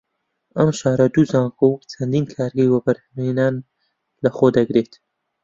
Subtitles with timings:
[0.57, 3.55] ئەم شارە دوو زانکۆ و چەندین کارگەی وەبەرهەم هێنان
[4.23, 4.91] لە خۆ دەگرێت